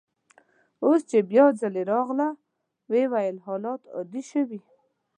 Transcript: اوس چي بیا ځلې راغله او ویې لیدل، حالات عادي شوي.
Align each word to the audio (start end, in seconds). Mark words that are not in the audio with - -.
اوس 0.85 1.01
چي 1.09 1.17
بیا 1.31 1.45
ځلې 1.61 1.83
راغله 1.91 2.29
او 2.35 2.39
ویې 2.91 3.05
لیدل، 3.11 3.37
حالات 3.45 3.81
عادي 3.95 4.23
شوي. 4.31 4.59